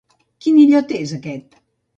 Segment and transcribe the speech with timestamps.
[0.45, 1.63] Quin illot és aquest?